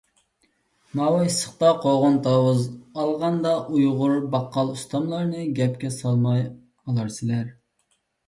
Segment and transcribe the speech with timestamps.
[0.99, 2.63] ماۋۇ ئىسسىقتا قوغۇن-تاۋۇز
[3.03, 7.45] ئالغاندا ئۇيغۇر باققال ئۇستاملارنى گەپكە سالماي ئالارسىلەر.